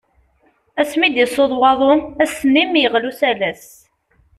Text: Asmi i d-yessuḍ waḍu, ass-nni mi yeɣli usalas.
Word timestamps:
Asmi 0.81 1.05
i 1.07 1.09
d-yessuḍ 1.13 1.51
waḍu, 1.59 1.93
ass-nni 2.23 2.63
mi 2.67 2.79
yeɣli 2.81 3.07
usalas. 3.09 3.63